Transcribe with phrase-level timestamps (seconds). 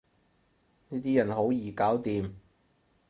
[0.89, 2.31] 呢啲人好易搞掂